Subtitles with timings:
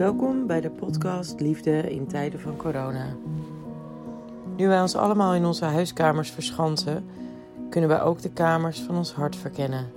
[0.00, 3.06] Welkom bij de podcast Liefde in tijden van corona.
[4.56, 7.04] Nu wij ons allemaal in onze huiskamers verschansen,
[7.70, 9.92] kunnen wij ook de kamers van ons hart verkennen.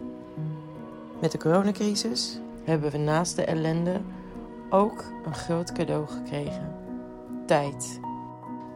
[1.22, 4.02] Met de coronacrisis hebben we naast de ellende
[4.70, 6.76] ook een groot cadeau gekregen:
[7.46, 8.00] tijd.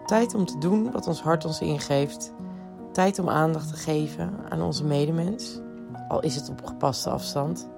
[0.06, 2.34] Tijd om te doen wat ons hart ons ingeeft.
[2.92, 5.60] Tijd om aandacht te geven aan onze medemens,
[6.08, 7.70] al is het op gepaste afstand.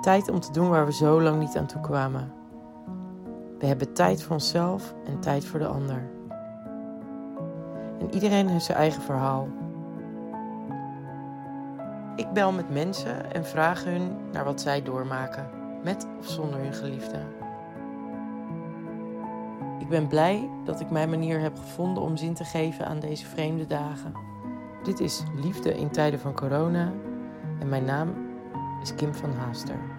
[0.00, 2.44] Tijd om te doen waar we zo lang niet aan toe kwamen.
[3.58, 6.02] We hebben tijd voor onszelf en tijd voor de ander.
[7.98, 9.48] En iedereen heeft zijn eigen verhaal.
[12.16, 15.50] Ik bel met mensen en vraag hun naar wat zij doormaken,
[15.82, 17.18] met of zonder hun geliefde.
[19.78, 23.26] Ik ben blij dat ik mijn manier heb gevonden om zin te geven aan deze
[23.26, 24.12] vreemde dagen.
[24.82, 26.92] Dit is Liefde in tijden van corona
[27.60, 28.14] en mijn naam
[28.82, 29.95] is Kim van Haaster.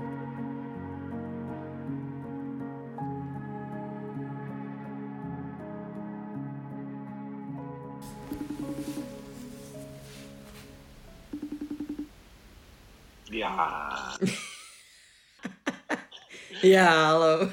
[16.76, 17.50] Ja, hallo.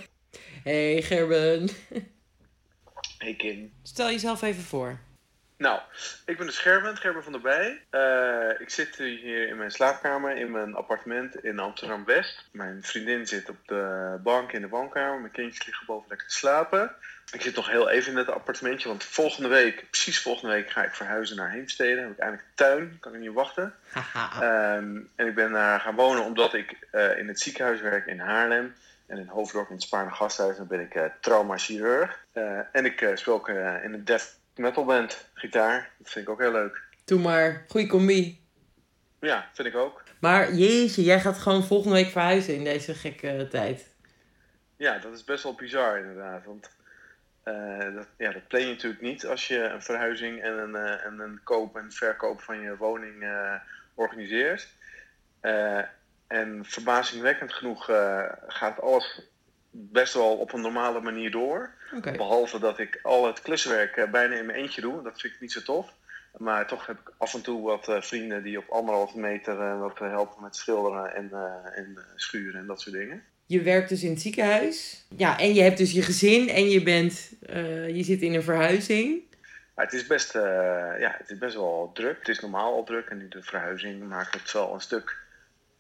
[0.62, 1.68] Hey Gerben.
[3.18, 3.72] Hey Kim.
[3.82, 4.98] Stel jezelf even voor.
[5.56, 5.80] Nou,
[6.26, 7.80] ik ben de Gerben, Gerben van der Bij.
[7.90, 12.48] Eh, ik zit hier in mijn slaapkamer in mijn appartement in Amsterdam-West.
[12.52, 15.20] Mijn vriendin zit op de bank in de woonkamer.
[15.20, 16.94] Mijn kindjes liggen boven lekker te slapen.
[17.32, 20.84] Ik zit nog heel even in het appartementje, want volgende week, precies volgende week, ga
[20.84, 21.94] ik verhuizen naar Heemstede.
[21.94, 23.74] Dan heb ik eindelijk een tuin, kan ik niet wachten.
[24.14, 28.18] Ehm, en ik ben daar gaan wonen omdat ik eh, in het ziekenhuis werk in
[28.18, 28.74] Haarlem.
[29.06, 30.66] En in Hoofddorp in het Spaarne Gasthuis.
[30.66, 32.24] Ben ik uh, traumachirurg.
[32.32, 35.90] Uh, en ik speel ook in een death metal band, gitaar.
[35.98, 36.82] Dat vind ik ook heel leuk.
[37.04, 38.40] Doe maar, goede combi.
[39.20, 40.02] Ja, vind ik ook.
[40.20, 43.94] Maar jeetje, jij gaat gewoon volgende week verhuizen in deze gekke tijd.
[44.76, 46.44] Ja, dat is best wel bizar inderdaad.
[46.44, 46.70] Want
[47.94, 51.40] dat, ja, dat plan je natuurlijk niet als je een verhuizing en een, en een
[51.44, 53.24] koop en verkoop van je woning
[53.94, 54.68] organiseert.
[56.40, 57.84] En verbazingwekkend genoeg
[58.46, 59.20] gaat alles
[59.70, 61.70] best wel op een normale manier door.
[61.96, 62.16] Okay.
[62.16, 65.02] Behalve dat ik al het kluswerk bijna in mijn eentje doe.
[65.02, 65.92] Dat vind ik niet zo tof.
[66.36, 70.42] Maar toch heb ik af en toe wat vrienden die op anderhalve meter wat helpen
[70.42, 71.30] met schilderen en,
[71.74, 73.22] en schuren en dat soort dingen.
[73.46, 75.06] Je werkt dus in het ziekenhuis.
[75.16, 78.42] Ja, en je hebt dus je gezin en je, bent, uh, je zit in een
[78.42, 79.22] verhuizing.
[79.74, 80.42] Het, is best, uh,
[80.98, 82.18] ja, het is best wel druk.
[82.18, 85.23] Het is normaal al druk en nu de verhuizing maakt het wel een stuk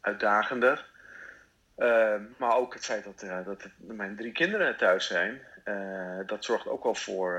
[0.04, 0.86] uitdagender.
[1.78, 5.40] Uh, maar ook het feit dat, dat mijn drie kinderen thuis zijn,
[6.26, 7.32] dat zorgt ook wel voor,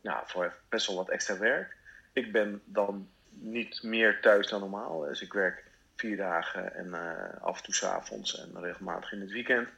[0.00, 1.76] ja, voor best wel wat extra werk.
[2.12, 5.00] Ik ben dan niet meer thuis dan normaal.
[5.00, 5.64] Dus ik werk
[5.96, 9.68] vier dagen en uh, af en toe s'avonds en regelmatig in het weekend.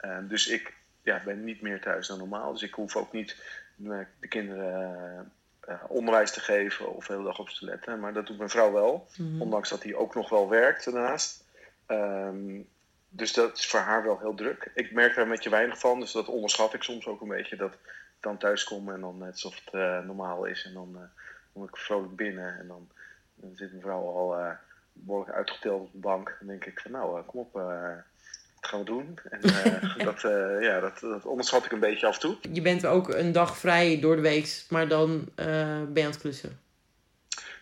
[0.00, 2.52] Uh, dus ik ja, ben niet meer thuis dan normaal.
[2.52, 3.36] Dus ik hoef ook niet
[3.76, 5.32] de kinderen
[5.68, 8.00] uh, onderwijs te geven of de hele dag op ze te letten.
[8.00, 9.42] Maar dat doet mijn vrouw wel, mm-hmm.
[9.42, 11.44] ondanks dat hij ook nog wel werkt daarnaast.
[11.86, 12.68] Um,
[13.08, 14.70] dus dat is voor haar wel heel druk.
[14.74, 17.56] Ik merk daar een beetje weinig van, dus dat onderschat ik soms ook een beetje.
[17.56, 17.78] Dat ik
[18.20, 20.64] dan thuis kom en dan net alsof het normaal is.
[20.64, 20.98] En dan
[21.52, 22.88] kom ik vrolijk binnen en dan,
[23.34, 24.56] dan zit mijn vrouw al
[24.92, 26.36] behoorlijk uitgeteld op de bank.
[26.38, 27.60] Dan denk ik van nou, kom op,
[28.60, 29.18] gaan we doen?
[29.30, 32.36] En uh, dat, uh, ja, dat, dat onderschat ik een beetje af en toe.
[32.52, 36.18] Je bent ook een dag vrij door de week, maar dan ben je aan het
[36.18, 36.60] klussen.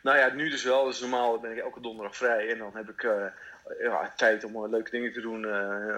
[0.02, 0.84] Nou ja, nu dus wel.
[0.84, 2.50] Dus normaal ben ik elke donderdag vrij.
[2.50, 3.02] En dan heb ik
[3.78, 5.42] ja, tijd om leuke dingen te doen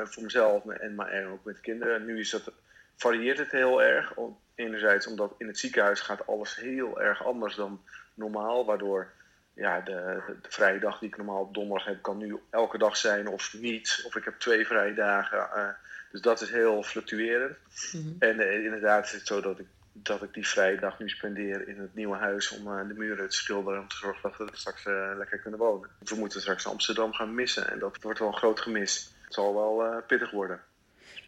[0.07, 2.07] voor mezelf en, maar, en ook met de kinderen.
[2.07, 2.53] Nu is dat,
[2.97, 4.13] varieert het heel erg.
[4.55, 7.83] Enerzijds omdat in het ziekenhuis gaat alles heel erg anders dan
[8.15, 8.65] normaal.
[8.65, 9.13] Waardoor
[9.59, 12.97] ja, de, de, vrije dag die ik normaal op donderdag heb, kan nu elke dag
[12.97, 14.03] zijn of niet.
[14.07, 15.39] Of ik heb twee vrije dagen.
[15.39, 15.69] Uh,
[16.13, 17.57] dus dat is heel fluctuerend.
[17.93, 18.17] Mm-hmm.
[18.19, 21.69] En uh, inderdaad is het zo dat ik, dat ik die vrije dag nu spendeer
[21.69, 23.81] in het nieuwe huis om uh, de muren te schilderen.
[23.81, 24.85] Om te zorgen dat we er straks
[25.17, 25.91] lekker kunnen wonen.
[25.99, 27.71] We moeten straks Amsterdam gaan missen.
[27.71, 29.15] En dat wordt wel een groot gemis.
[29.25, 30.61] Het zal wel pittig worden.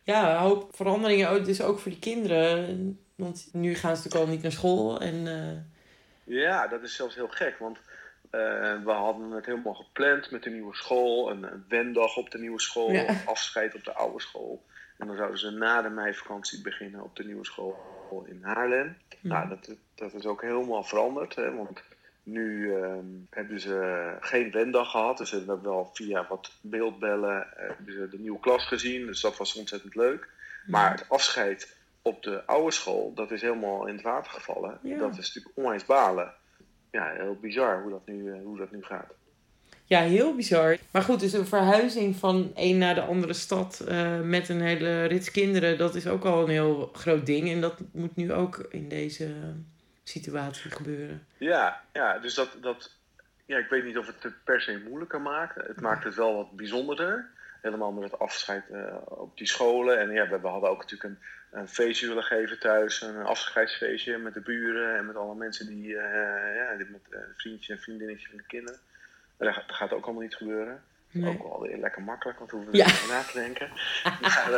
[0.03, 1.45] Ja, een hoop veranderingen.
[1.45, 2.99] Dus ook voor die kinderen.
[3.15, 5.01] Want nu gaan ze natuurlijk al niet naar school.
[5.01, 5.27] En,
[6.25, 7.59] Ja, dat is zelfs heel gek.
[7.59, 7.79] Want
[8.31, 11.31] uh, we hadden het helemaal gepland met de nieuwe school.
[11.31, 12.93] Een, een wendag op de nieuwe school.
[12.93, 13.15] Ja.
[13.27, 14.65] Afscheid op de oude school.
[14.99, 17.79] En dan zouden ze na de meivakantie beginnen op de nieuwe school
[18.27, 18.97] in Haarlem.
[19.21, 19.29] Hm.
[19.29, 21.35] Nou, dat, dat is ook helemaal veranderd.
[21.35, 21.83] Hè, want
[22.23, 22.97] nu uh,
[23.31, 25.19] hebben ze geen wendag gehad.
[25.19, 29.07] Dus ze hebben wel via wat beeldbellen hebben ze de nieuwe klas gezien.
[29.07, 30.29] Dus dat was ontzettend leuk.
[30.65, 30.71] Hm.
[30.71, 34.79] Maar het afscheid op de oude school, dat is helemaal in het water gevallen.
[34.83, 34.99] Ja.
[34.99, 36.35] Dat is natuurlijk onwijs balen
[36.91, 39.13] ja, heel bizar hoe dat nu, hoe dat nu gaat.
[39.85, 40.77] Ja, heel bizar.
[40.93, 45.05] Maar goed, dus een verhuizing van een naar de andere stad uh, met een hele
[45.05, 47.51] rits kinderen, dat is ook al een heel groot ding.
[47.51, 49.35] En dat moet nu ook in deze
[50.05, 51.27] situatie gebeuren.
[51.39, 52.99] Ja, ja dus dat, dat
[53.47, 55.67] ja, ik weet niet of het het per se moeilijker maakt.
[55.67, 57.31] Het maakt het wel wat bijzonderder.
[57.63, 59.99] Helemaal met het afscheid uh, op die scholen.
[60.01, 61.19] En ja, we, we hadden ook natuurlijk een,
[61.51, 63.03] een, feestje willen geven thuis.
[63.03, 66.03] Een afscheidsfeestje met de buren en met alle mensen die, uh,
[66.55, 68.81] ja, met uh, vriendjes en vriendinnetjes van de kinderen.
[69.37, 70.83] Maar dat, dat gaat ook allemaal niet gebeuren.
[71.11, 71.31] Nee.
[71.31, 73.69] Ook wel weer lekker makkelijk, want we hoeven er niet na te denken.
[74.21, 74.51] maar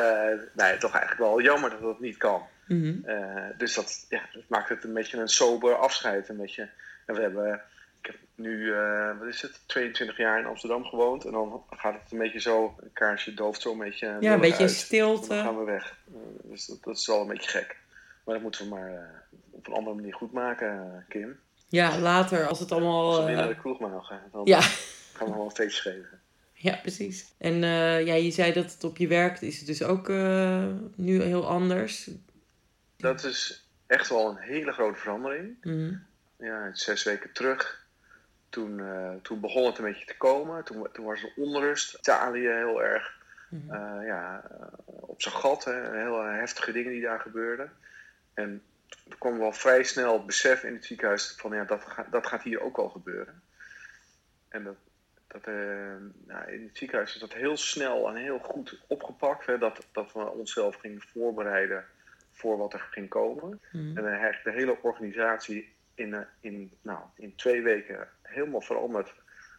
[0.52, 2.46] nee, toch eigenlijk wel jammer dat dat niet kan.
[2.66, 3.54] Mm -hmm.
[3.56, 6.28] dus dat, ja, dat maakt het een beetje een sober afscheid.
[6.28, 6.68] Een beetje,
[7.06, 7.62] en we hebben
[8.02, 11.24] ik heb nu, uh, wat is het, 22 jaar in Amsterdam gewoond.
[11.24, 14.16] En dan gaat het een beetje zo, een kaarsje dooft zo een beetje.
[14.20, 14.70] Ja, een beetje uit.
[14.70, 15.28] stilte.
[15.28, 15.96] Dan gaan we weg.
[16.08, 17.76] Uh, dus dat, dat, is wel een beetje gek.
[18.24, 18.98] Maar dat moeten we maar uh,
[19.50, 21.38] op een andere manier goed maken, Kim.
[21.68, 23.06] Ja, later als het allemaal.
[23.06, 24.60] Als we weer naar de kroeg mogen, dan ja.
[25.12, 26.20] gaan we wel een feestje geven.
[26.54, 27.32] Ja, precies.
[27.38, 27.54] En
[28.04, 30.08] ja, je zei dat het op je werkt, is het dus ook
[30.96, 32.10] nu heel anders?
[32.96, 35.56] Dat is echt wel een hele grote verandering.
[35.62, 36.06] Mm
[36.38, 37.81] Ja, zes weken terug
[38.52, 40.64] toen, uh, toen begon het een beetje te komen.
[40.64, 41.94] Toen, toen was er onrust.
[41.94, 43.18] Italië heel erg
[43.48, 44.00] mm -hmm.
[44.00, 44.42] uh, ja,
[44.84, 45.64] op zijn gat.
[45.64, 45.98] Hè.
[45.98, 47.72] Heel heftige dingen die daar gebeurden.
[48.34, 48.62] En
[49.08, 52.26] er kwam wel vrij snel het besef in het ziekenhuis van ja, dat, gaat, dat
[52.26, 53.42] gaat hier ook wel gebeuren.
[54.48, 54.76] En dat,
[55.26, 55.54] dat, uh,
[56.26, 59.46] nou, in het ziekenhuis is dat heel snel en heel goed opgepakt.
[59.46, 61.84] Hè, dat, dat we onszelf gingen voorbereiden
[62.32, 63.60] voor wat er ging komen.
[63.72, 63.96] Mm.
[63.96, 69.12] En eigenlijk de hele organisatie in, in, nou, in twee weken helemaal veranderd.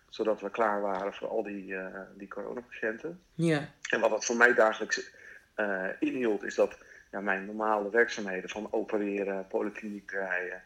[0.10, 3.22] Zodat we klaar waren voor al die, uh, die coronapatiënten.
[3.34, 3.70] Ja.
[3.90, 5.12] En wat dat voor mij dagelijks
[5.56, 6.78] uh, inhield, is dat
[7.12, 10.62] ja, mijn normale werkzaamheden van opereren, polykliniek rijden,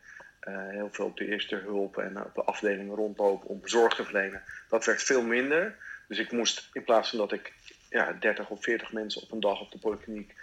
[0.47, 4.03] uh, heel veel op de eerste hulp en op de afdelingen rondlopen om zorg te
[4.03, 5.75] verlenen, dat werd veel minder.
[6.07, 7.53] Dus ik moest in plaats van dat ik
[7.89, 10.33] ja, 30 of 40 mensen op een dag op de polykliniek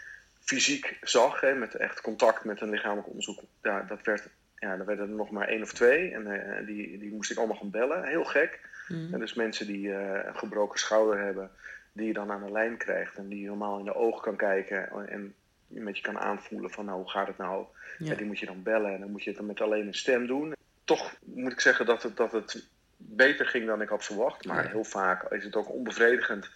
[0.40, 4.28] fysiek zag, hè, met echt contact met een lichamelijk onderzoek, ja, dat werd
[4.64, 6.12] ja, dan werden er nog maar één of twee.
[6.14, 8.04] En uh, die, die moest ik allemaal gaan bellen.
[8.04, 8.60] Heel gek.
[8.88, 9.08] Mm.
[9.12, 11.50] En dus mensen die uh, een gebroken schouder hebben,
[11.92, 13.16] die je dan aan de lijn krijgt.
[13.16, 15.08] En die je normaal in de ogen kan kijken.
[15.08, 15.34] En
[15.66, 17.66] met je kan aanvoelen van nou, hoe gaat het nou?
[17.98, 18.10] Ja.
[18.10, 18.14] ja.
[18.14, 18.94] die moet je dan bellen.
[18.94, 20.54] En dan moet je het dan met alleen een stem doen.
[20.84, 24.44] Toch moet ik zeggen dat het, dat het beter ging dan ik had verwacht.
[24.44, 24.70] Maar ja.
[24.70, 26.50] heel vaak is het ook onbevredigend.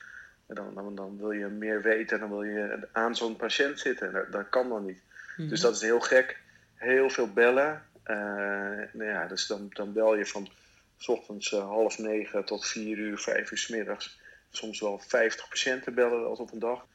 [0.47, 2.21] Dan, dan, dan, wil je meer weten.
[2.21, 4.13] Dan wil je aan zo'n patiënt zitten.
[4.13, 5.03] Dat, dat kan dan niet.
[5.37, 5.49] Mm.
[5.49, 6.41] Dus dat is heel gek.
[6.75, 7.83] Heel veel bellen.
[8.09, 8.17] Uh,
[8.93, 10.49] nou ja, dus dan, dan bel je van
[10.97, 14.21] s ochtends uh, half negen tot vier uur, vijf uur s middags.
[14.51, 16.87] Soms wel 50 patiënten bellen wel op een dag.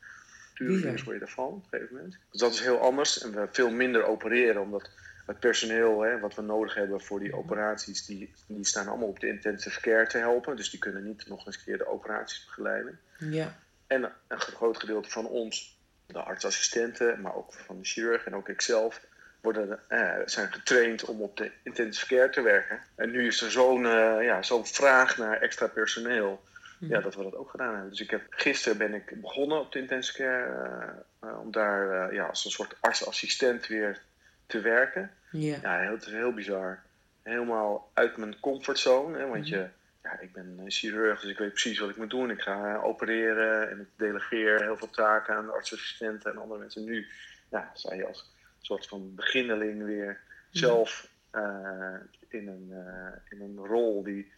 [0.53, 2.17] Tuurlijk word je daarvan op een gegeven moment.
[2.31, 3.21] Dus dat is heel anders.
[3.21, 4.89] En we veel minder opereren, omdat
[5.25, 9.19] het personeel hè, wat we nodig hebben voor die operaties, die, die staan allemaal op
[9.19, 10.55] de intensive care te helpen.
[10.55, 12.99] Dus die kunnen niet nog eens keer de operaties begeleiden.
[13.17, 13.59] Ja.
[13.87, 18.49] En een groot gedeelte van ons, de artsassistenten, maar ook van de chirurg en ook
[18.49, 19.01] ikzelf,
[19.43, 22.79] worden, uh, zijn getraind om op de intensive care te werken.
[22.95, 26.43] En nu is er zo'n uh, ja, zo'n vraag naar extra personeel.
[26.79, 26.89] Mm.
[26.89, 27.89] Ja, dat we dat ook gedaan hebben.
[27.89, 31.03] Dus ik heb, gisteren ben ik begonnen op de intensive care.
[31.23, 34.01] Uh, om daar ja, als een soort artsassistent weer
[34.45, 35.11] te werken.
[35.31, 35.61] Yeah.
[35.61, 36.81] Ja, het is heel bizar.
[37.23, 39.17] Helemaal uit mijn comfortzone.
[39.17, 39.45] Hè, want mm.
[39.45, 39.67] je,
[40.03, 42.29] ja, ik ben chirurg, dus ik weet precies wat ik moet doen.
[42.29, 46.83] Ik ga opereren en ik delegeer heel veel taken aan de artsassistenten en andere mensen.
[46.83, 47.07] Nu
[47.49, 48.31] ja, je als
[48.65, 51.95] soort van beginneling weer zelf uh,
[52.27, 54.31] in, een, uh, in een rol die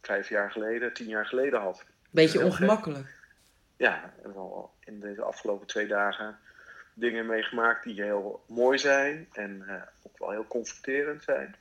[0.00, 1.84] vijf jaar geleden, tien jaar geleden had.
[2.10, 3.06] Beetje ongemakkelijk.
[3.06, 3.20] Gek.
[3.76, 6.38] Ja, wel in deze afgelopen twee dagen
[6.94, 11.56] dingen meegemaakt die heel mooi zijn en uh, ook wel heel confronterend zijn.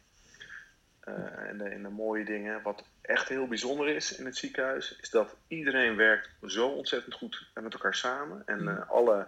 [1.48, 5.10] en, de, en de mooie dingen, wat echt heel bijzonder is in het ziekenhuis, is
[5.10, 8.44] dat iedereen werkt zo ontzettend goed met elkaar samen.
[8.46, 9.28] En alle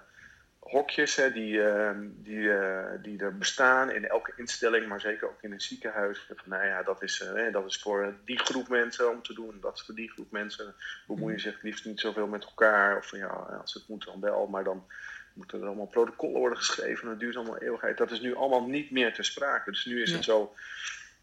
[0.64, 5.42] hokjes hè, die, uh, die, uh, die er bestaan in elke instelling, maar zeker ook
[5.42, 6.26] in een ziekenhuis.
[6.28, 9.58] Van, nou ja, dat is, uh, dat is voor die groep mensen om te doen,
[9.62, 10.76] dat is voor die groep mensen.
[11.08, 12.98] Bemoeien zich liefst niet zoveel met elkaar.
[12.98, 13.28] Of ja,
[13.62, 14.86] als het moet dan wel, maar dan
[15.34, 17.08] moeten er allemaal protocollen worden geschreven.
[17.08, 17.98] Dat duurt allemaal eeuwigheid.
[17.98, 19.72] Dat is nu allemaal niet meer ter sprake.
[19.72, 20.16] Dus nu is ja.
[20.16, 20.54] het zo,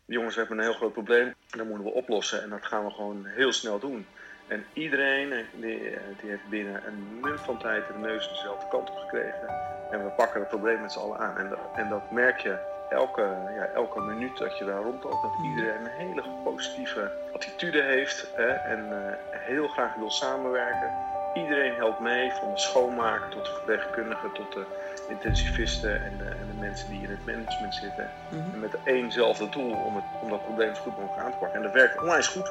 [0.05, 1.35] jongens, we hebben een heel groot probleem.
[1.51, 4.07] Dat moeten we oplossen en dat gaan we gewoon heel snel doen.
[4.51, 8.67] En iedereen eh, die, eh, die heeft binnen een minuut van tijd de neus dezelfde
[8.69, 9.49] kant op gekregen.
[9.91, 11.39] En we pakken het probleem met z'n allen aan.
[11.39, 12.59] En, dat, en dat merk je
[12.91, 13.23] elke,
[13.57, 15.23] ja, elke minuut dat je daar rondloopt.
[15.23, 18.97] Dat iedereen een hele positieve attitude heeft hè, en uh,
[19.31, 20.93] heel graag wil samenwerken.
[21.35, 24.65] Iedereen helpt mee, van de schoonmaker tot de verpleegkundige tot de
[25.09, 28.11] intensivisten en de, en de mensen die in het management zitten.
[28.31, 28.61] Mm -hmm.
[28.61, 31.57] Met éénzelfde doel om, het, om dat probleem zo goed mogelijk aan te pakken.
[31.57, 32.51] En dat werkt onwijs goed.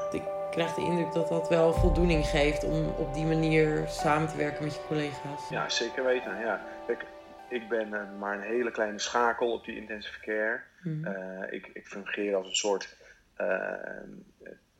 [0.59, 4.37] Ik krijg de indruk dat dat wel voldoening geeft om op die manier samen te
[4.37, 5.49] werken met je collega's.
[5.49, 6.39] Ja, zeker weten.
[6.39, 6.65] Ja.
[6.87, 7.05] Kijk,
[7.49, 10.61] ik ben uh, maar een hele kleine schakel op die intensive care.
[10.83, 11.05] Mm.
[11.49, 12.95] ik, ik fungeer als een soort
[13.41, 13.73] uh,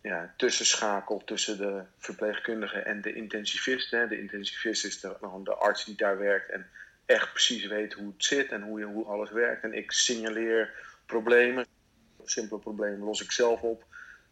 [0.02, 3.92] ja, tussenschakel tussen de verpleegkundige en de intensivist.
[3.92, 4.08] Hè.
[4.08, 6.70] De intensivist is de, de arts die daar werkt en
[7.06, 9.64] echt precies weet hoe het zit en hoe, hoe alles werkt.
[9.64, 10.74] En ik signaleer
[11.06, 11.66] problemen.
[12.24, 13.88] Simpele problemen los ik zelf op.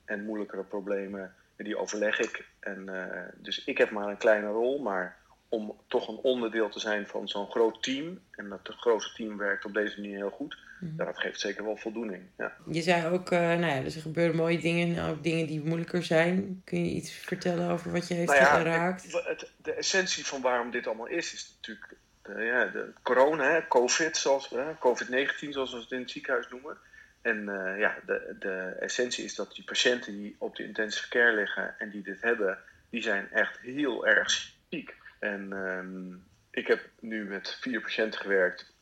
[0.08, 2.46] En moeilijkere problemen, die overleg ik.
[2.60, 3.04] En, uh,
[3.36, 5.18] dus ik heb maar een kleine rol, maar
[5.50, 8.20] om toch een onderdeel te zijn van zo'n groot team.
[8.32, 10.58] En dat het grote team werkt op deze manier heel goed.
[10.80, 10.98] Mm.
[10.98, 12.24] dat geeft zeker wel voldoening.
[12.38, 12.54] Ja.
[12.72, 16.62] Je zei ook, uh, nou ja, er gebeuren mooie dingen, ook dingen die moeilijker zijn.
[16.66, 19.24] Kun je iets vertellen over wat je heeft nou ja, geraakt?
[19.26, 24.18] Het, de essentie van waarom dit allemaal is, is natuurlijk de, ja, de corona, COVID,
[24.18, 26.78] zoals, COVID-19 zoals we het in het ziekenhuis noemen.
[27.28, 31.36] En uh, ja, de, de essentie is dat die patiënten die op de intensive care
[31.36, 34.96] liggen en die dit hebben, die zijn echt heel erg ziek.
[35.20, 38.74] En um, ik heb nu met vier patiënten gewerkt,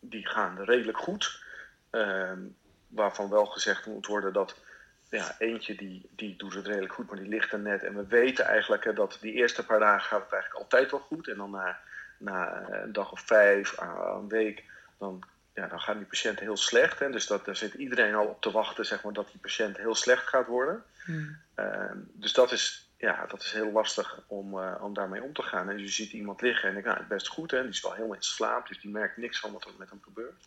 [0.00, 1.44] die gaan redelijk goed.
[1.90, 2.56] Um,
[2.88, 4.56] waarvan wel gezegd moet worden dat
[5.10, 7.82] ja, eentje die, die doet het redelijk goed, maar die ligt er net.
[7.82, 11.28] En we weten eigenlijk dat die eerste paar dagen gaat het eigenlijk altijd wel goed.
[11.28, 11.80] En dan na,
[12.18, 14.64] na een dag of vijf, een week,
[14.98, 15.22] dan
[15.54, 16.98] ja, dan gaan die patiënten heel slecht.
[16.98, 17.10] Hè?
[17.10, 19.94] Dus dat, daar zit iedereen al op te wachten zeg maar, dat die patiënt heel
[19.94, 20.84] slecht gaat worden.
[21.04, 21.38] Hmm.
[21.54, 25.42] Ehm, dus dat is, ja, dat is heel lastig om, uh, om daarmee om te
[25.42, 25.70] gaan.
[25.70, 27.60] En je ziet iemand liggen en denkt, nou, best goed, hè?
[27.60, 30.02] die is wel helemaal in slaap, dus die merkt niks van wat er met hem
[30.02, 30.44] gebeurt.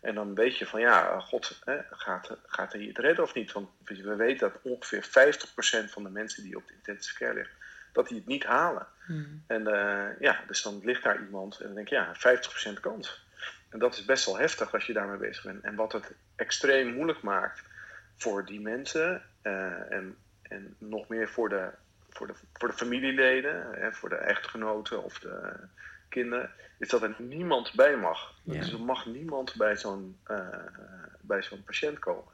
[0.00, 3.52] En dan weet je van, ja, god, hè, gaat, gaat hij het redden of niet?
[3.52, 5.04] Want we weten dat ongeveer
[5.88, 7.56] 50% van de mensen die op de intensive care liggen,
[7.92, 8.86] dat die het niet halen.
[9.06, 9.44] Hmm.
[9.46, 12.14] En uh, ja, dus dan ligt daar iemand en dan denk je, ja,
[12.76, 13.26] 50% kans.
[13.70, 15.64] En dat is best wel heftig als je daarmee bezig bent.
[15.64, 17.62] En wat het extreem moeilijk maakt
[18.16, 21.70] voor die mensen uh, en, en nog meer voor de,
[22.10, 25.52] voor de, voor de familieleden, hè, voor de echtgenoten of de
[26.08, 28.34] kinderen, is dat er niemand bij mag.
[28.42, 30.48] Dus er mag niemand bij zo'n uh,
[31.20, 32.32] bij zo'n patiënt komen.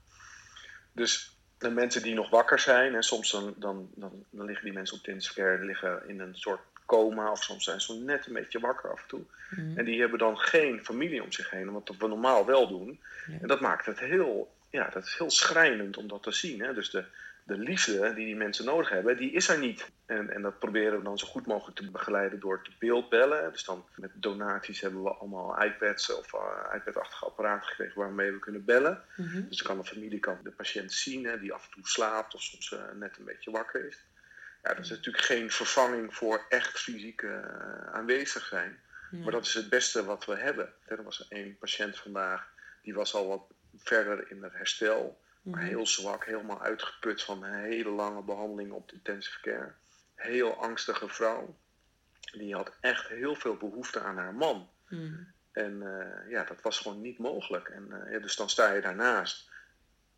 [0.92, 4.74] Dus de mensen die nog wakker zijn, en soms dan, dan, dan, dan liggen die
[4.74, 8.32] mensen op de intensive liggen in een soort coma of soms zijn ze net een
[8.32, 9.22] beetje wakker af en toe.
[9.50, 9.78] Mhm.
[9.78, 13.00] En die hebben dan geen familie om zich heen, wat we normaal wel doen.
[13.40, 16.60] En dat maakt het heel, ja, dat is heel schrijnend om dat te zien.
[16.60, 16.74] Hè?
[16.74, 17.04] Dus de,
[17.44, 19.90] de liefde die die mensen nodig hebben, die is er niet.
[20.06, 23.52] En, en dat proberen we dan zo goed mogelijk te begeleiden door te beeldbellen.
[23.52, 26.40] Dus dan met donaties hebben we allemaal iPads of uh,
[26.74, 29.02] iPad-achtige apparaten gekregen waarmee we kunnen bellen.
[29.16, 29.48] Mhm.
[29.48, 32.34] Dus dan kan de familie kan de patiënt zien, hè, die af en toe slaapt
[32.34, 34.04] of soms uh, net een beetje wakker is.
[34.64, 37.46] Ja, dat is natuurlijk geen vervanging voor echt fysiek uh,
[37.92, 38.80] aanwezig zijn.
[39.10, 40.72] Maar dat is het beste wat we hebben.
[40.84, 42.48] Er was één patiënt vandaag,
[42.82, 43.42] die was al wat
[43.76, 45.20] verder in het herstel.
[45.42, 45.68] Maar mhm.
[45.68, 49.72] heel zwak, helemaal uitgeput van een hele lange behandeling op de intensive care.
[50.14, 51.56] Heel angstige vrouw.
[52.32, 54.70] Die had echt heel veel behoefte aan haar man.
[54.88, 55.14] Mhm.
[55.52, 57.68] En uh, ja, dat was gewoon niet mogelijk.
[57.68, 59.50] En uh, ja, dus dan sta je daarnaast.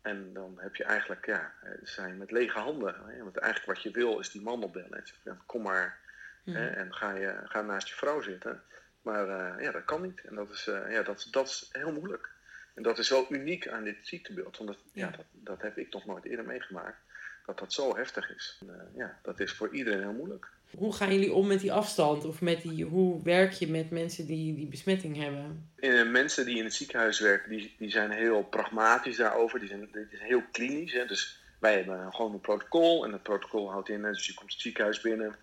[0.07, 2.95] En dan heb je eigenlijk, ja, zijn met lege handen.
[3.05, 3.23] Hè?
[3.23, 4.97] Want eigenlijk wat je wil is die man opbellen.
[4.97, 5.99] En zeggen, kom maar
[6.43, 6.67] hè?
[6.67, 8.63] en ga, je, ga naast je vrouw zitten.
[9.01, 10.21] Maar uh, ja, dat kan niet.
[10.25, 12.29] En dat is, uh, ja, dat, dat is heel moeilijk.
[12.73, 14.57] En dat is wel uniek aan dit ziektebeeld.
[14.57, 15.09] Want dat, ja.
[15.09, 16.97] dat, dat, heb ik nog nooit eerder meegemaakt.
[17.45, 18.57] Dat dat zo heftig is.
[18.61, 20.49] En, uh, ja, dat is voor iedereen heel moeilijk.
[20.75, 22.25] Hoe gaan jullie om met die afstand?
[22.25, 25.69] Of met die, hoe werk je met mensen die die besmetting hebben?
[25.75, 29.59] En mensen die in het ziekenhuis werken, die, die zijn heel pragmatisch daarover.
[29.59, 30.93] Die zijn, die zijn heel klinisch.
[30.93, 31.05] Hè?
[31.05, 33.05] Dus wij hebben gewoon een protocol.
[33.05, 35.35] En dat protocol houdt in, dus je komt het ziekenhuis binnen.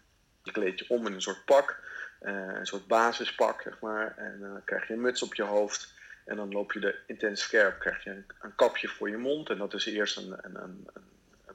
[0.43, 1.83] Je kleed je om in een soort pak.
[2.23, 4.15] Uh, een soort basispak, zeg maar.
[4.17, 5.95] En dan krijg je een muts op je hoofd.
[6.25, 9.51] En dan loop je de intensive care op, krijg je een, kapje voor je mond.
[9.51, 10.87] En dat is eerst een, een, een,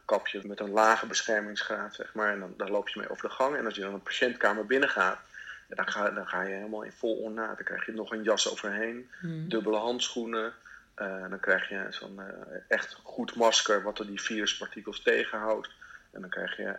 [0.09, 2.31] kapje met een lage beschermingsgraad, zeg maar.
[2.31, 3.55] En dan, daar loop je mee over de gang.
[3.57, 5.19] En als je dan een patiëntkamer binnengaat,
[5.67, 7.55] dan, ga, dan ga je helemaal in vol ornaat.
[7.55, 9.49] Dan krijg je nog een jas overheen, hmm.
[9.49, 10.53] dubbele handschoenen.
[11.01, 15.69] Uh, dan krijg je zo'n uh, echt goed masker, wat er die viruspartikels tegenhoudt.
[16.11, 16.75] En dan krijg je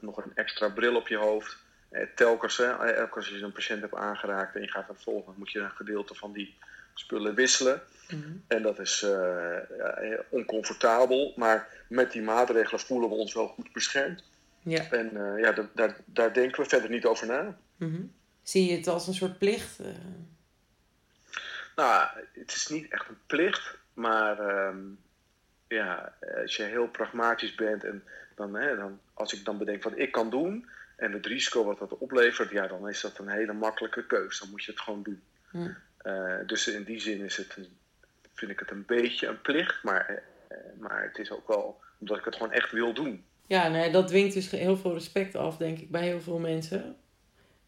[0.00, 1.56] nog een extra bril op je hoofd.
[1.88, 5.34] Eh, telkens, hè, elke als je een patiënt hebt aangeraakt en je gaat het volgen,
[5.36, 6.54] moet je een gedeelte van die
[6.98, 7.82] spullen wisselen.
[8.10, 8.32] Mhm.
[8.46, 13.72] En dat is uh, ja, oncomfortabel, maar met die maatregelen voelen we ons wel goed
[13.72, 14.24] beschermd.
[14.62, 14.90] Ja.
[14.90, 17.56] En uh, ja, daar, daar denken we verder niet over na.
[17.76, 18.02] Mhm.
[18.42, 19.80] Zie je het als een soort plicht?
[19.80, 19.86] Uh...
[21.76, 24.98] Nou, het is niet echt een plicht, maar um,
[25.68, 29.98] ja, als je heel pragmatisch bent en dan, hè, dan, als ik dan bedenk wat
[29.98, 33.52] ik kan doen, en het risico wat dat oplevert, ja, dan is dat een hele
[33.52, 34.38] makkelijke keus.
[34.38, 35.22] Dan moet je het gewoon doen.
[36.06, 37.58] Uh, dus in die zin is het,
[38.34, 42.18] vind ik het een beetje een plicht, maar, uh, maar het is ook wel omdat
[42.18, 43.24] ik het gewoon echt wil doen.
[43.46, 46.96] Ja, nee, dat dwingt dus heel veel respect af, denk ik, bij heel veel mensen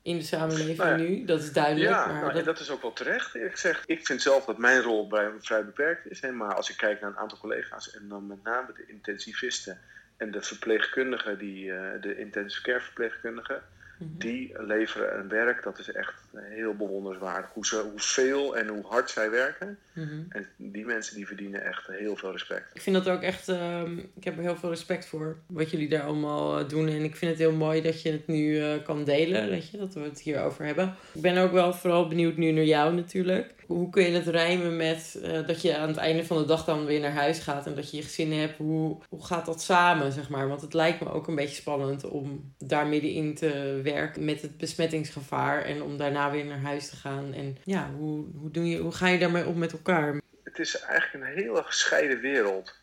[0.02, 0.96] in de samenleving Nou ja.
[0.96, 1.24] nu.
[1.24, 1.90] Dat is duidelijk.
[1.90, 3.34] Ja, maar nou, dat, dat is ook wel terecht.
[3.34, 6.20] Ik, zeg, ik vind zelf dat mijn rol bij vrij beperkt is.
[6.20, 9.80] Hè, maar als ik kijk naar een aantal collega's en dan met name de intensivisten
[10.16, 13.62] en de verpleegkundigen, die, eh, de intensive care verpleegkundigen,
[13.98, 14.18] Mhm.
[14.18, 17.50] die leveren een werk dat is echt heel bewonderenswaardig.
[17.52, 19.78] Hoe, ze, hoeveel en hoe hard zij werken.
[19.92, 20.22] Mhm.
[20.28, 22.70] En die mensen die verdienen echt heel veel respect.
[22.74, 25.88] Ik vind dat ook echt, ehm, ik heb er heel veel respect voor wat jullie
[25.88, 26.88] daar allemaal eh, doen.
[26.88, 29.78] En ik vind het heel mooi dat je het nu eh, kan delen, weet je,
[29.78, 30.94] dat we het hierover hebben.
[31.12, 33.57] Ik ben ook wel vooral benieuwd nu naar jou natuurlijk.
[33.68, 36.64] Hoe kun je het rijmen met eh, dat je aan het einde van de dag
[36.64, 38.56] dan weer naar huis gaat en dat je je gezin hebt?
[38.56, 40.48] Hoe, hoe gaat dat samen, zeg maar?
[40.48, 44.56] Want het lijkt me ook een beetje spannend om daar middenin te werken met het
[44.56, 47.34] besmettingsgevaar en om daarna weer naar huis te gaan.
[47.34, 50.20] En ja, hoe, hoe, doe je, hoe ga je daarmee om met elkaar?
[50.44, 52.74] Het is eigenlijk een hele gescheiden wereld.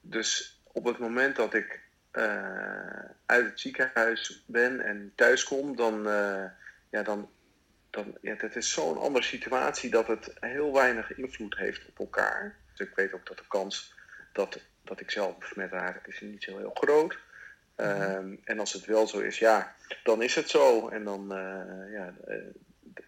[0.00, 1.80] Dus op het moment dat ik
[2.10, 6.44] eh, uit het ziekenhuis ben en thuis kom, dan, eh,
[6.90, 7.28] ja, dan,
[7.92, 12.56] dan ja, het is zo'n andere situatie dat het heel weinig invloed heeft op elkaar.
[12.70, 13.94] Dus ik weet ook dat de kans
[14.32, 17.18] dat, dat ik zelf besmet raak, is niet zo heel groot.
[17.76, 20.88] Ehm, en als het wel zo is, ja, dan is het zo.
[20.88, 22.36] En dan, eh, ja, eh,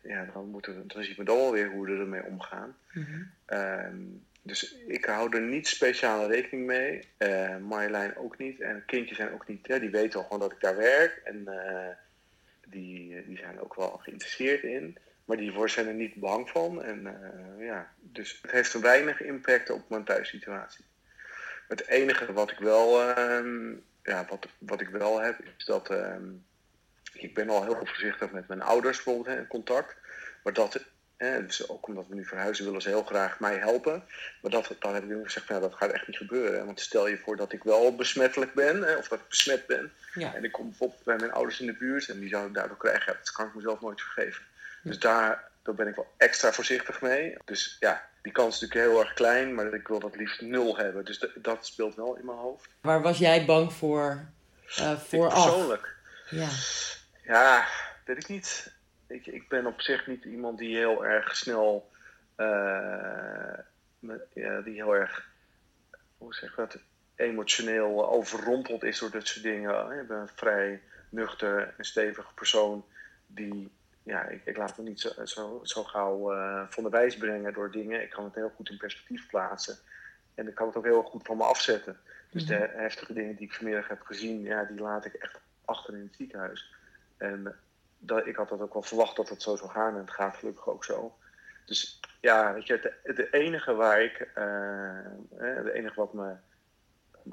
[0.03, 2.77] ja, dan, moeten we, dan zien we dan wel weer hoe we ermee omgaan.
[2.93, 3.23] Mhm.
[3.47, 4.03] Ehm,
[4.43, 7.09] dus ik hou er niet speciale rekening mee.
[7.17, 8.61] Eh Marjolein ook niet.
[8.61, 9.67] En kindjes zijn ook niet.
[9.67, 11.21] Ja, die weten al gewoon dat ik daar werk.
[11.25, 11.49] En
[12.67, 14.99] die, die zijn ook wel geïnteresseerd in.
[15.25, 16.83] Maar die zijn er niet bang van.
[16.83, 20.85] En, eh, ja, dus het heeft een weinig impact op mijn thuissituatie.
[21.69, 26.29] Het enige wat ik wel, ehm, ja, wat, wat ik wel heb, is dat ehm,
[27.13, 29.97] ik ben al heel voorzichtig met mijn ouders bijvoorbeeld in contact.
[30.43, 30.85] Maar dat,
[31.25, 34.05] hè, dus ook omdat we nu verhuizen, willen ze heel graag mij helpen.
[34.43, 36.67] Maar dat, dan heb ik nu gezegd, nou, dat gaat echt niet gebeuren.
[36.67, 39.93] Want stel je voor dat ik wel besmettelijk ben, hè, of dat ik besmet ben.
[40.15, 40.35] Ja.
[40.35, 42.79] En ik kom bijvoorbeeld bij mijn ouders in de buurt en die zouden het daardoor
[42.79, 43.13] krijgen.
[43.13, 44.43] Ja, dat kan ik mezelf nooit vergeven.
[44.83, 47.37] Dus daar, daar ben ik wel extra voorzichtig mee.
[47.45, 50.77] Dus ja, die kans is natuurlijk heel erg klein, maar ik wil dat liefst nul
[50.77, 51.05] hebben.
[51.05, 52.69] Dus dat speelt wel in mijn hoofd.
[52.81, 54.29] Waar was jij bang voor
[54.67, 55.33] Ik vooraf?
[55.45, 55.95] persoonlijk.
[56.31, 56.49] Ja.
[57.25, 57.67] Ja,
[58.05, 58.73] weet ik niet.
[59.07, 61.91] Ik, ik ben op zich niet iemand die heel erg snel.
[62.37, 63.59] eh,
[64.35, 65.29] ja, die heel erg.
[66.19, 66.79] Hoe zeg ik dat?
[67.15, 70.01] Emotioneel overrompeld is door dit soort dingen.
[70.01, 72.85] Ik ben een vrij nuchter en stevige persoon.
[73.27, 73.71] Die.
[74.03, 77.53] Ja, ik, ik laat me niet zo, zo, zo gauw eh, van de wijs brengen
[77.53, 78.03] door dingen.
[78.03, 79.77] Ik kan het heel goed in perspectief plaatsen.
[80.35, 81.97] En ik kan het ook heel goed van me afzetten.
[82.31, 85.95] Dus de heftige dingen die ik vanmiddag heb gezien, ja, die laat ik echt achter
[85.95, 86.75] in het ziekenhuis.
[87.17, 87.57] En
[88.07, 90.37] dat, ik had dat ook wel verwacht dat het zo zou gaan en het gaat
[90.37, 91.17] gelukkig ook zo.
[91.65, 96.35] Dus ja, weet je, het, enige waar ik, eh, eh, het enige wat me,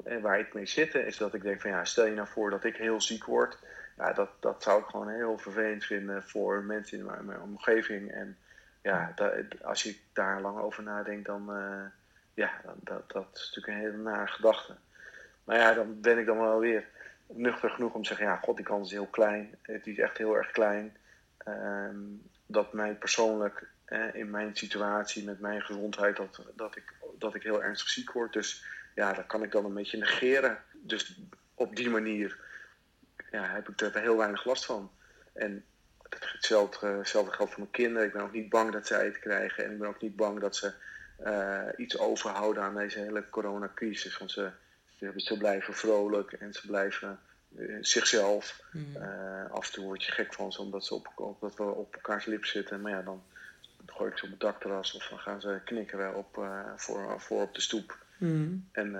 [0.04, 2.50] eh, waar ik mee zit, is dat ik denk van ja, stel je nou voor
[2.50, 3.58] dat ik heel ziek word.
[3.96, 8.12] Ja, dat, dat zou ik gewoon heel vervelend vinden voor mensen in mijn, omgeving.
[8.12, 8.38] En
[8.82, 9.32] ja, da-
[9.62, 11.84] als je daar lang over nadenkt, dan, eh,
[12.34, 14.74] ja, dat, dat is natuurlijk een hele nare gedachte.
[15.44, 16.88] Maar ja, dan ben ik dan wel weer
[17.34, 19.58] nuchter genoeg om te zeggen, ja, god, die kans is heel klein.
[19.62, 20.96] Het is echt heel erg klein.
[21.36, 21.96] Ehm,
[22.46, 27.42] dat mij persoonlijk, eh, in mijn situatie, met mijn gezondheid, dat, dat, ik, dat ik
[27.42, 28.32] heel ernstig ziek word.
[28.32, 28.64] Dus
[28.94, 30.58] ja, dat kan ik dan een beetje negeren.
[30.72, 31.20] Dus
[31.54, 32.38] op die manier
[33.30, 34.90] ja, heb ik er heel weinig last van.
[35.32, 35.64] En
[36.08, 38.06] hetzelfde, hetzelfde geldt voor mijn kinderen.
[38.06, 39.64] Ik ben ook niet bang dat zij het krijgen.
[39.64, 40.72] En ik ben ook niet bang dat ze
[41.18, 44.18] eh, iets overhouden aan deze hele coronacrisis.
[44.18, 44.50] Want ze,
[45.02, 47.20] ze, ze blijven vrolijk en ze blijven
[47.56, 48.62] eh, zichzelf.
[48.70, 48.96] Hmm.
[48.96, 51.62] Eh, af en toe word je gek van ze omdat ze op, op, dat we
[51.62, 52.80] op elkaars lip zitten.
[52.80, 53.22] Maar ja, dan
[53.86, 57.42] gooi ik ze op het dakterras of dan gaan ze knikkeren op, eh, voor, voor
[57.42, 57.98] op de stoep.
[58.18, 58.68] Hmm.
[58.72, 58.92] En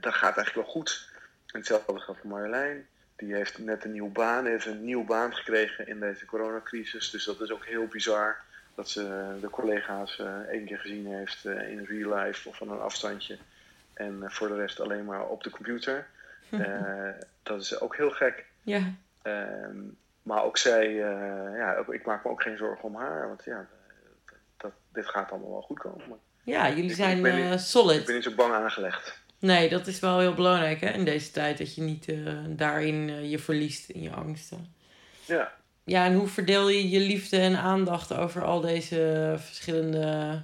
[0.00, 1.08] dat gaat eigenlijk wel goed.
[1.46, 2.86] En hetzelfde geldt voor Marjolein.
[3.16, 7.10] Die heeft net een nieuwe baan, heeft een nieuwe baan gekregen in deze coronacrisis.
[7.10, 8.36] Dus dat is ook heel bizar
[8.74, 13.38] dat ze de collega's één keer gezien heeft in real life of van een afstandje.
[13.94, 16.06] En eh, voor de rest alleen maar op de computer.
[16.50, 17.08] Eh,
[17.42, 18.44] dat is ook heel gek.
[18.62, 18.82] Ja.
[19.22, 19.76] Ehm,
[20.22, 23.28] maar ook zij, eh, ja, ik maak me ook geen zorgen om haar.
[23.28, 23.66] Want ja,
[24.56, 26.18] dat, dit gaat allemaal wel goed komen.
[26.42, 28.08] ja, jullie Ik- zijn ik ben eh, niet- Ik ben solid.
[28.08, 29.18] niet zo bang aangelegd.
[29.38, 31.58] Nee, dat is wel heel belangrijk hè, in deze tijd.
[31.58, 32.12] Dat je niet
[32.48, 34.74] daarin je verliest in je angsten.
[35.24, 35.52] Ja.
[35.84, 40.40] Ja, en hoe verdeel je je liefde en aandacht over al deze verschillende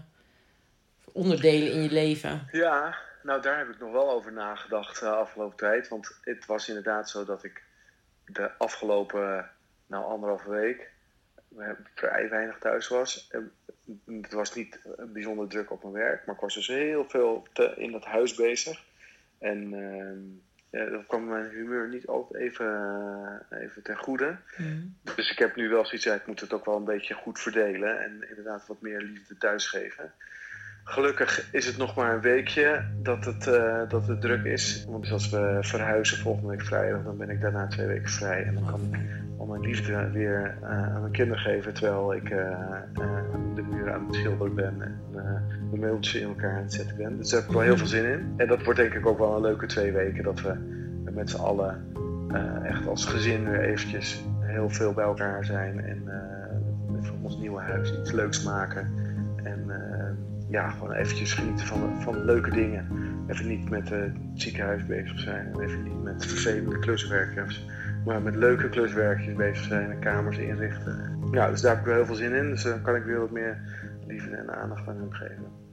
[1.13, 2.49] onderdelen in je leven?
[2.53, 5.89] Ja, nou daar heb ik nog wel over nagedacht de afgelopen tijd.
[5.89, 7.63] Want het was inderdaad zo dat ik
[8.25, 9.51] de afgelopen
[9.87, 10.91] nou, anderhalve week
[11.59, 13.29] eh, vrij weinig thuis was.
[13.31, 13.53] En
[14.07, 17.47] Het was niet eh, bijzonder druk op mijn werk, maar ik was dus heel veel
[17.53, 18.85] te- in dat huis bezig.
[19.39, 20.19] En ehm,
[20.83, 22.67] ja, dat kwam mijn humeur niet altijd even,
[23.51, 24.37] eh, even ten goede.
[24.57, 24.87] Mhm.
[25.15, 27.41] Dus ik heb nu wel zoiets, ja, ik moet het ook wel een beetje goed
[27.41, 30.13] verdelen en inderdaad wat meer liefde thuis geven.
[30.91, 34.85] Gelukkig is het nog maar een weekje dat het, eh, dat het druk is.
[34.89, 38.45] Want als we verhuizen volgende week vrijdag, dan ben ik daarna twee weken vrij.
[38.45, 38.99] En dan kan ik
[39.41, 41.75] al mijn liefde weer eh, aan mijn kinderen geven.
[41.75, 42.59] Terwijl ik eh,
[43.55, 45.23] de muren aan het schilderen ben en eh,
[45.71, 47.17] mijn mailtje in elkaar aan het zetten ben.
[47.17, 48.35] Dus daar heb ik wel heel veel zin in.
[48.37, 50.25] En dat wordt denk ik ook wel een leuke twee weken.
[50.25, 50.55] Dat we
[51.13, 51.89] met z'n allen
[52.63, 55.85] echt als gezin weer eventjes heel veel bij elkaar zijn.
[55.85, 56.03] En
[57.03, 58.93] van ons nieuwe huis iets leuks maken.
[59.43, 59.71] En
[60.51, 62.89] ja, gewoon eventjes genieten van, van leuke dingen.
[63.29, 65.47] Even niet met eh, het ziekenhuis bezig zijn.
[65.47, 67.67] En even niet met vervelende kluswerkers.
[68.05, 71.19] Maar met leuke kluswerkjes bezig zijn en kamers inrichten.
[71.33, 72.51] Ja, dus daar heb ik wel heel veel zin in.
[72.51, 73.61] Dus dan kan ik weer wat meer
[74.07, 75.69] liefde en aandacht aan hem geven.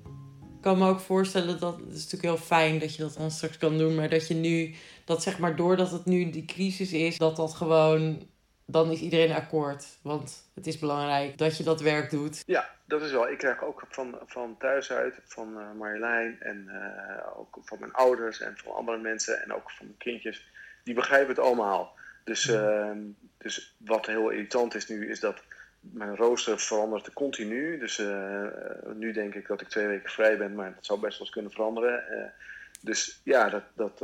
[0.57, 3.31] Ik kan me ook voorstellen dat het is natuurlijk heel fijn dat je dat dan
[3.31, 4.73] straks kan doen, maar dat je nu,
[5.05, 8.21] dat zeg maar doordat het nu die crisis is, dat dat gewoon,
[8.69, 9.97] dan is iedereen akkoord.
[10.01, 12.43] Want het is belangrijk dat je dat werk doet.
[12.45, 13.29] Ja, dat is wel.
[13.29, 17.93] Ik krijg ook van, van thuis uit, van eh, Marjolein en eh, ook van mijn
[17.93, 20.47] ouders en van andere mensen en ook van mijn kindjes.
[20.83, 21.95] Die begrijpen het allemaal.
[22.23, 22.91] Dus, eh,
[23.37, 25.43] dus wat heel irritant is nu, is dat
[25.79, 27.77] mijn rooster verandert continu.
[27.77, 28.43] Dus eh,
[28.93, 31.35] nu denk ik dat ik twee weken vrij ben, maar dat zou best wel eens
[31.35, 32.33] kunnen veranderen.
[32.81, 34.01] Dus ja, dat, dat,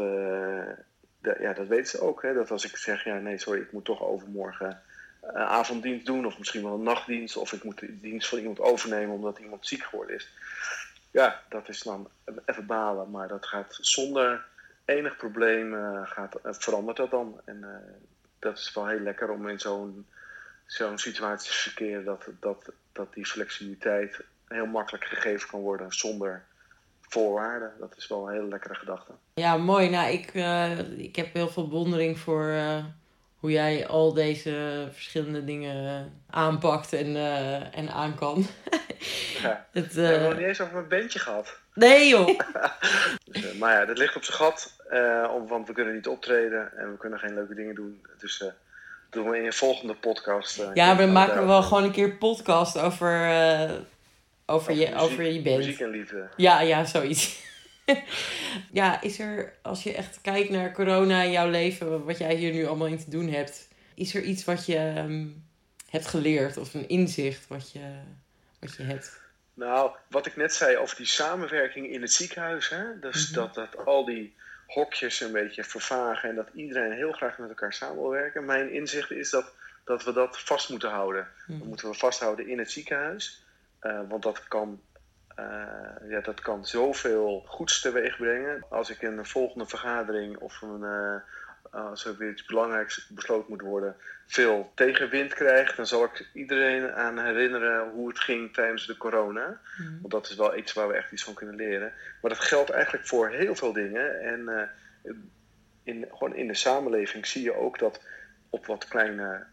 [1.27, 2.21] eh, ja, dat weten ze ook.
[2.21, 2.33] Hè?
[2.33, 4.81] Dat als ik zeg, ja nee, sorry, ik moet toch overmorgen
[5.21, 8.59] een avonddienst doen, of misschien wel een nachtdienst, of ik moet de dienst van iemand
[8.59, 10.29] overnemen omdat iemand ziek geworden is.
[11.11, 12.09] Ja, dat is dan
[12.45, 14.45] even balen, maar dat gaat zonder
[14.85, 17.41] enig probleem eh, gaat, eh, verandert dat dan.
[17.45, 17.93] En eh,
[18.39, 20.05] dat is wel heel lekker om in zo'n
[20.65, 26.43] zo'n situatie te verkeren dat, dat, dat die flexibiliteit heel makkelijk gegeven kan worden zonder
[27.13, 27.71] voorwaarden.
[27.79, 29.11] Dat is wel een hele lekkere gedachte.
[29.33, 29.89] Ja, mooi.
[29.89, 32.83] Nou, ik, eh, ik heb heel veel bewondering voor eh,
[33.39, 38.45] hoe jij al deze verschillende dingen eh, aanpakt en, eh, en aan kan.
[39.41, 39.65] Ja.
[39.71, 41.57] Het, We hebben nog niet eens over mijn bandje gehad.
[41.73, 42.27] Nee joh!
[43.31, 44.75] Dus, maar ja, dat ligt op zijn gat,
[45.35, 48.05] om- want we kunnen niet optreden en we kunnen geen leuke dingen doen.
[48.19, 48.43] Dus
[49.09, 50.63] doen we in een volgende podcast.
[50.73, 53.29] Ja, we maken wel gewoon een keer podcast over,
[54.45, 55.57] over, je, muziek- over je band.
[55.57, 56.29] Muziek en liefde.
[56.37, 57.41] Ja, ja, zoiets.
[58.71, 62.53] ja, is er, als je echt kijkt naar corona in jouw leven, wat jij hier
[62.53, 65.27] nu allemaal in te doen hebt, is er iets wat je ehm,
[65.89, 67.79] hebt geleerd of een inzicht wat je,
[68.59, 69.21] wat je hebt?
[69.53, 72.69] Nou, wat ik net zei over die samenwerking in het ziekenhuis.
[72.69, 72.99] Hè?
[72.99, 73.39] Dus Mhm.
[73.39, 74.35] dat, dat al die
[74.67, 78.45] hokjes een beetje vervagen en dat iedereen heel graag met elkaar samen wil werken.
[78.45, 79.53] Mijn inzicht is dat,
[79.85, 81.27] dat we dat vast moeten houden.
[81.47, 81.67] Dat Mhm.
[81.67, 83.43] moeten we vasthouden in het ziekenhuis.
[83.83, 84.81] Eh, want dat kan,
[85.35, 88.65] eh, ja, dat kan zoveel goeds teweeg brengen.
[88.69, 91.15] Als ik in een volgende vergadering of een, eh,
[91.71, 93.95] als er weer iets belangrijks besloten moet worden,
[94.27, 99.59] veel tegenwind krijg, dan zal ik iedereen aan herinneren hoe het ging tijdens de corona.
[99.77, 99.99] Mhm.
[99.99, 101.93] Want dat is wel iets waar we echt iets van kunnen leren.
[102.21, 104.21] Maar dat geldt eigenlijk voor heel veel dingen.
[104.21, 104.69] En
[105.83, 108.01] in, gewoon in de samenleving zie je ook dat
[108.49, 109.45] op wat kleine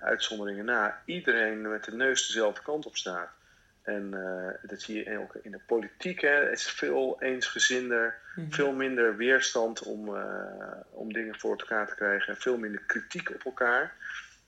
[0.00, 3.28] uitzonderingen na iedereen met de neus dezelfde kant op staat.
[3.82, 6.20] En eh, dat zie je ook in de politiek.
[6.20, 6.28] Hè.
[6.28, 8.50] Het is veel eensgezinder, Mhm.
[8.50, 10.24] veel minder weerstand om, eh,
[10.90, 12.36] om dingen voor elkaar te krijgen.
[12.36, 13.94] Veel minder kritiek op elkaar.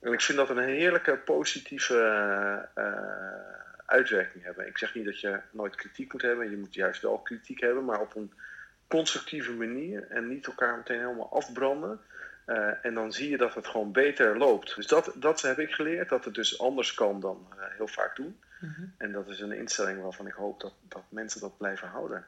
[0.01, 1.99] En ik vind dat een heerlijke positieve
[2.75, 2.85] eh,
[3.87, 4.67] uitwerking hebben.
[4.67, 6.51] Ik zeg niet dat je nooit kritiek moet hebben.
[6.51, 8.33] Je moet juist wel kritiek hebben, maar op een
[8.89, 10.07] constructieve manier.
[10.09, 12.01] En niet elkaar meteen helemaal afbranden.
[12.45, 14.77] Eh, en dan zie je dat het gewoon beter loopt.
[14.77, 16.09] Dus dat, dat heb ik geleerd.
[16.09, 18.41] Dat het dus anders kan dan eh, heel vaak doen.
[18.61, 18.85] Mhm.
[18.97, 22.27] En dat is een instelling waarvan ik hoop dat, dat mensen dat blijven houden.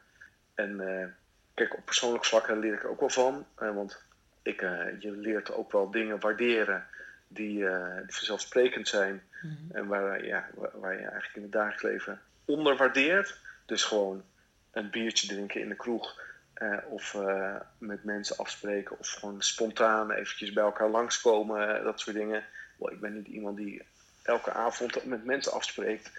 [0.54, 1.06] En eh,
[1.54, 3.46] kijk, op persoonlijk vlak leer ik er ook wel van.
[3.54, 4.04] want
[4.42, 4.60] ik,
[4.98, 6.86] je leert ook wel dingen waarderen
[7.28, 7.58] die,
[8.04, 9.22] die vanzelfsprekend zijn.
[9.42, 9.76] Mhm.
[9.76, 13.38] En waar, ja, waar, waar je eigenlijk in het dagelijks leven onderwaardeert.
[13.66, 14.24] Dus gewoon
[14.70, 16.20] een biertje drinken in de kroeg.
[16.56, 18.98] Eh, of eh, met mensen afspreken.
[18.98, 21.76] Of gewoon spontaan eventjes bij elkaar langskomen.
[21.76, 22.44] eh, dat soort dingen.
[22.78, 23.82] Wel, ik ben niet iemand die
[24.22, 26.10] elke avond met mensen afspreekt.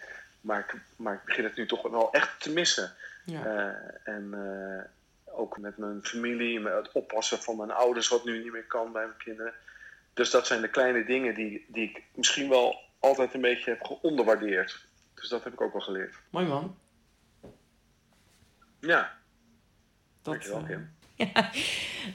[0.42, 2.92] Maar ik, maar ik begin het nu toch wel echt te missen.
[3.26, 3.76] Ja.
[4.04, 4.36] En
[5.26, 8.92] ook met mijn familie, met het oppassen van mijn ouders, wat nu niet meer kan
[8.92, 9.54] bij mijn kinderen.
[10.14, 13.84] Dus dat zijn de kleine dingen die, die ik misschien wel altijd een beetje heb
[13.84, 14.86] geonderwaardeerd.
[15.14, 16.16] Dus dat heb ik ook wel geleerd.
[16.30, 16.78] Mooi man.
[18.80, 19.17] Ja,
[20.32, 20.90] Dankjewel, eh, Kim.
[21.34, 21.50] ja.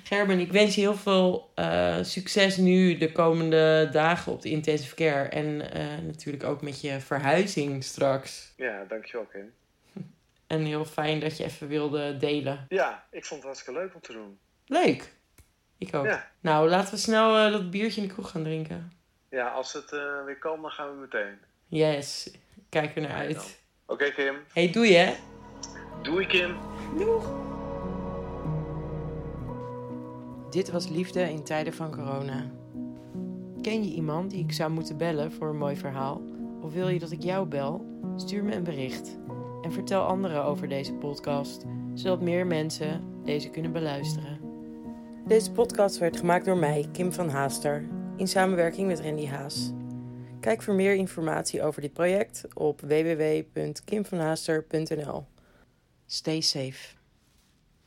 [0.03, 4.95] Gerben, ik wens je heel veel eh, succes nu de komende dagen op de intensive
[4.95, 5.29] care.
[5.29, 8.53] En eh, natuurlijk ook met je verhuizing straks.
[8.57, 9.53] ja dankjewel Kim.
[10.47, 12.67] En heel fijn dat je even wilde delen.
[12.69, 14.39] Ja, ik vond het hartstikke leuk om te doen.
[14.67, 15.13] Leuk!
[15.79, 16.05] Ik ook.
[16.05, 16.31] Ja.
[16.41, 18.93] Nou, laten we snel eh, dat biertje in de kroeg gaan drinken.
[19.31, 21.39] Ja, als het eh, weer kan, dan gaan we meteen.
[21.69, 22.31] Yes,
[22.69, 23.61] kijk er naar uit.
[23.87, 24.37] Oké, Kim.
[24.53, 25.15] Hey, doei hè.
[26.03, 26.57] Doei, Kim.
[26.99, 27.52] Doeg.
[30.53, 32.51] Dit was Liefde in tijden van corona.
[33.61, 36.23] Ken je iemand die ik zou moeten bellen voor een mooi verhaal?
[36.63, 37.87] Of wil je dat ik jou bel?
[38.17, 39.19] Stuur me een bericht.
[39.63, 44.41] En vertel anderen over deze podcast, zodat meer mensen deze kunnen beluisteren.
[45.27, 49.73] Deze podcast werd gemaakt door mij, Kim van Haaster, in samenwerking met Randy Haas.
[50.41, 55.25] Kijk voor meer informatie over dit project op www.kimvanhaaster.nl.
[56.07, 57.02] Stay safe.